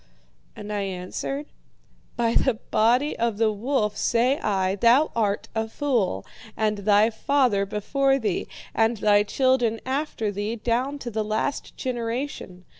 [0.55, 1.45] "And I answered:
[2.15, 6.25] 'By the body of the wolf, say I, thou art a fool,
[6.57, 12.65] and thy father before thee, and thy children after thee, down to the last generation.